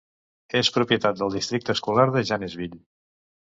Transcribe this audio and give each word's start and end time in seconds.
És 0.61 0.71
propietat 0.77 1.19
del 1.19 1.35
districte 1.37 1.77
escolar 1.79 2.09
de 2.17 2.25
Janesville. 2.33 2.83